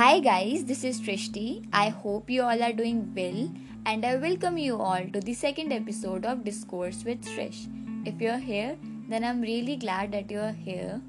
[0.00, 1.68] Hi guys, this is Trishti.
[1.74, 3.50] I hope you all are doing well
[3.84, 7.66] and I welcome you all to the second episode of Discourse with Trish.
[8.06, 8.78] If you're here,
[9.10, 11.02] then I'm really glad that you're here.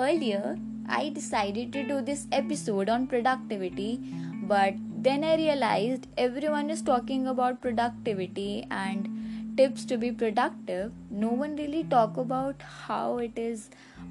[0.00, 0.58] Earlier,
[0.88, 4.00] I decided to do this episode on productivity,
[4.48, 10.90] but then I realized everyone is talking about productivity and tips to be productive.
[11.08, 13.70] No one really talk about how it is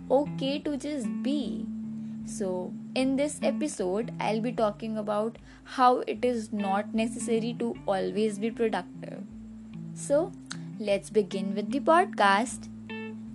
[0.09, 1.65] okay to just be
[2.27, 8.37] so, in this episode, I'll be talking about how it is not necessary to always
[8.37, 9.23] be productive.
[9.93, 10.33] So,
[10.77, 12.67] let's begin with the podcast.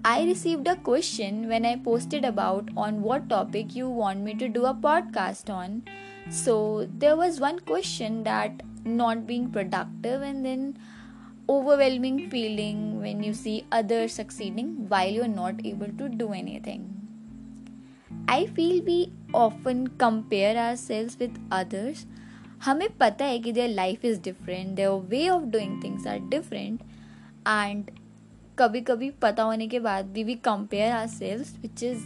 [0.04, 4.46] I received a question when I posted about on what topic you want me to
[4.46, 5.84] do a podcast on.
[6.28, 10.78] So, there was one question that not being productive and then
[11.48, 17.01] overwhelming feeling when you see others succeeding while you're not able to do anything
[18.28, 22.06] I feel we often compare ourselves with others
[22.64, 26.80] हमें पता है कि their life is different their way of doing things are different
[27.48, 27.90] and
[28.58, 31.98] कभी कभी पता होने के बाद भी we compare ourselves which is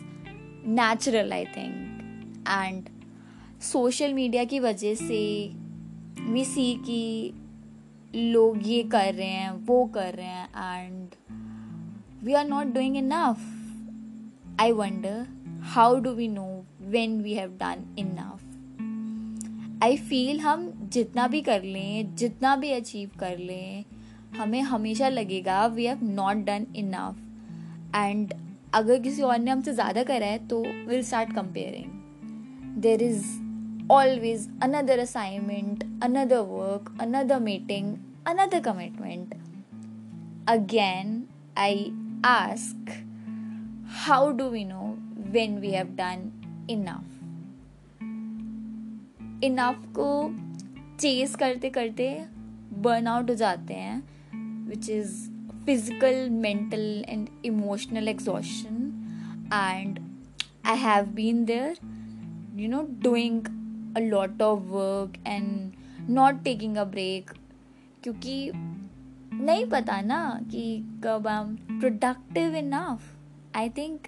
[0.66, 2.88] natural I think and
[3.62, 5.50] social media की वजह से
[6.20, 7.32] वी सी कि
[8.14, 10.48] लोग ये कर रहे हैं, वो कर रहे हैं
[10.80, 11.08] and
[12.24, 13.38] we are not doing enough
[14.60, 15.35] I wonder
[15.66, 16.46] how do we know
[16.80, 23.10] when we have done enough I feel हम जितना भी कर लें, जितना भी अचीव
[23.18, 23.84] कर लें,
[24.36, 28.34] हमें हमेशा लगेगा we have not done enough and
[28.74, 33.24] अगर किसी और ने हमसे ज़्यादा करा है तो will start comparing there is
[33.92, 37.94] always another assignment another work another meeting
[38.26, 39.34] another commitment
[40.48, 41.22] again
[41.58, 41.90] I
[42.24, 42.90] ask
[44.06, 44.85] how do we know
[45.32, 46.32] when we have done
[46.68, 47.12] enough.
[49.44, 50.08] Enough को
[51.00, 52.08] चेस करते करते
[52.82, 54.02] बर्न आउट हो जाते हैं
[54.68, 55.12] which is
[55.66, 59.98] physical mental and emotional exhaustion and
[60.66, 61.76] I have been there
[62.60, 63.46] you know doing
[63.96, 67.30] a lot of work and not taking a break
[68.02, 70.18] क्योंकि नहीं पता ना
[70.50, 70.66] कि
[71.04, 73.14] कब I am productive enough
[73.56, 74.06] I think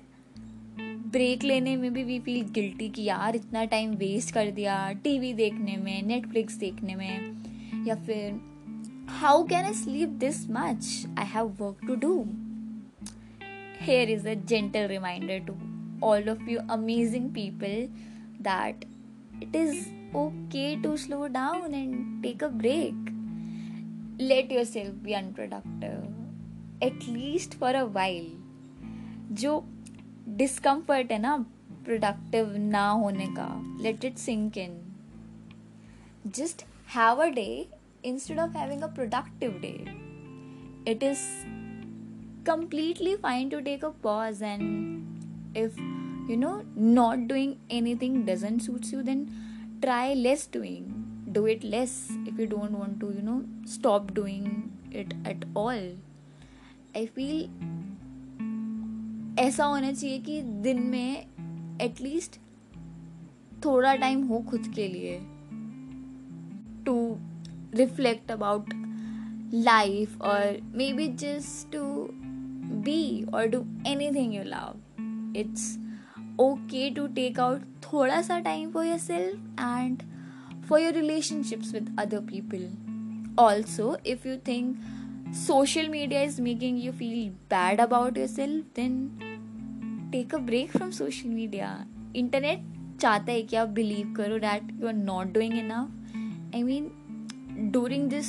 [1.12, 5.32] break लेने में भी we feel guilty कि यार इतना टाइम वेस्ट कर दिया टीवी
[5.34, 8.40] देखने में नेटफ्लिक्स देखने में, या फिर
[9.10, 12.12] how can I sleep this much I have work to do
[13.80, 15.54] here is a gentle reminder to
[16.06, 17.86] all of you amazing people
[18.42, 18.84] that
[19.42, 19.78] it is
[20.16, 23.06] okay to slow down and take a break
[24.20, 28.30] let yourself be unproductive at least for a while
[29.34, 29.58] जो
[30.36, 31.36] discomfort है ना
[31.84, 33.48] productive ना होने का.
[33.82, 34.80] Let it sink in
[36.26, 36.64] just
[36.96, 37.48] have a day
[38.04, 39.72] instead of having a productive day
[40.90, 41.18] it is
[42.46, 45.80] completely fine to take a pause and if
[46.30, 49.26] you know not doing anything doesn't suits you then
[49.82, 50.86] try less doing
[51.34, 54.46] do it less if you don't want to you know stop doing
[54.94, 55.92] it at all
[56.96, 57.48] I feel
[59.38, 62.38] ऐसा होना चाहिए कि दिन में at least
[63.64, 65.18] थोड़ा time हो खुद के लिए
[66.86, 66.96] टू
[67.74, 68.74] रिफ्लेक्ट अबाउट
[69.54, 71.84] लाइफ और maybe just to
[72.84, 73.60] be और do
[74.14, 75.78] anything you love it's
[76.40, 80.02] okay to take out थोड़ा सा time for yourself and
[80.68, 82.68] for your relationships with other people
[83.38, 84.76] also if you think
[85.30, 89.18] social media is making you feel bad about yourself, then
[90.12, 91.86] take a break from social media
[92.16, 92.64] internet
[93.00, 96.90] चाहता है कि आप believe करो that you are not doing enough I mean
[97.72, 98.28] during this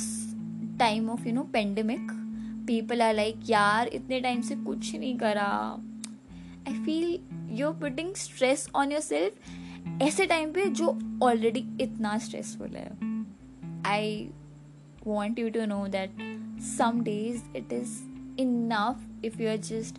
[0.78, 2.10] time of you know pandemic
[2.66, 5.46] people are like यार, इतने time से कुछ नहीं करा.
[6.68, 7.18] I feel
[7.58, 12.90] you are putting stress on yourself ऐसे टाइम पे जो ऑलरेडी इतना स्ट्रेसफुल है.
[13.86, 14.28] I
[15.06, 16.10] want you to know that
[16.60, 17.98] some days it is
[18.40, 19.96] enough if you are just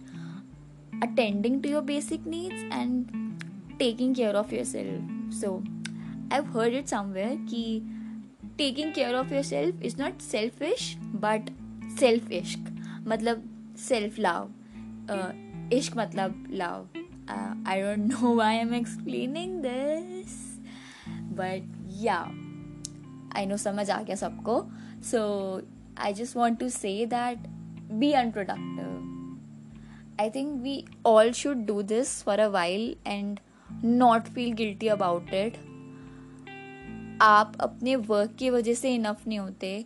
[1.01, 3.43] attending to your basic needs and
[3.79, 5.63] taking care of yourself so
[6.31, 7.63] i've heard it somewhere ki
[8.57, 11.49] taking care of yourself is not selfish but
[11.97, 12.57] selfish
[13.07, 14.49] मतलब self love
[15.09, 15.31] uh,
[15.73, 20.37] इश्क मतलब love uh, I don't know why I'm explaining this
[21.39, 22.27] but yeah
[23.31, 24.57] I know समझ आ गया सबको
[25.11, 25.21] so
[25.97, 27.47] I just want to say that
[28.03, 29.10] be unproductive
[30.19, 33.39] I think we all should do this for a while and
[33.83, 35.53] not feel guilty about it.
[37.21, 39.85] आप अपने work की वजह से enough नहीं होते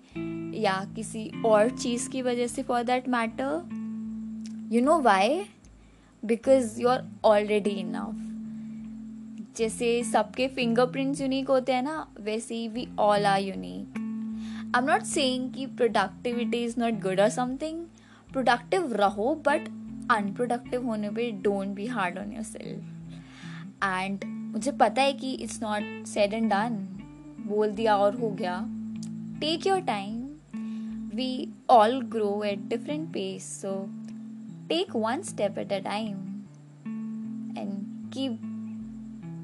[0.62, 3.70] या किसी और चीज़ की वजह से for that matter
[4.76, 5.44] you know why
[6.26, 8.22] because you are already enough
[9.58, 13.98] जैसे सबके फिंगरप्रिंट्स यूनिक होते हैं ना, वैसे ही we all are unique
[14.76, 17.86] I am not saying कि प्रोडक्टिविटी इज़ नॉट गुड और समथिंग
[18.32, 19.68] प्रोडक्टिव रहो बट
[20.12, 26.06] अनप्रोडक्टिव होने पे don't be hard on yourself and मुझे पता है कि it's not
[26.08, 26.78] said and done
[27.48, 28.60] बोल दिया और हो गया
[29.42, 30.24] take your time
[31.16, 33.78] we all grow at different pace so
[34.70, 36.18] take one step at a time
[37.58, 37.74] and
[38.14, 38.54] keep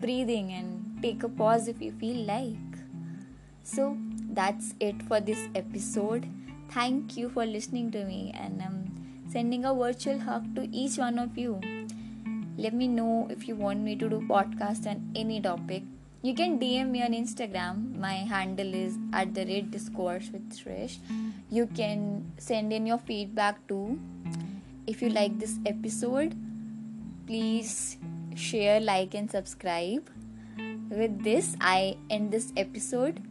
[0.03, 2.57] and take a pause if you feel like.
[3.63, 3.97] So
[4.33, 6.27] that's it for this episode.
[6.69, 9.00] Thank you for listening to me, and I'm
[9.31, 11.60] sending a virtual hug to each one of you.
[12.57, 15.83] Let me know if you want me to do podcast on any topic.
[16.22, 17.98] You can DM me on Instagram.
[17.98, 20.98] My handle is at the rate discourse with Trish.
[21.50, 24.00] You can send in your feedback too.
[24.86, 26.36] If you like this episode,
[27.25, 27.98] please
[28.36, 30.10] share, like, and subscribe.
[30.89, 33.22] With this, I end this episode.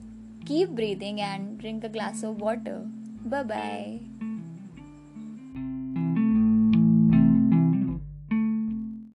[0.46, 2.82] Keep breathing and drink a glass of water.
[3.24, 4.09] Bye bye.